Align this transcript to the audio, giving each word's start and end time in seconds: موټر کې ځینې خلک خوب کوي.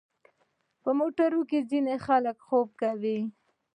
موټر 0.99 1.31
کې 1.49 1.59
ځینې 1.69 1.95
خلک 2.05 2.37
خوب 2.47 2.67
کوي. 2.81 3.19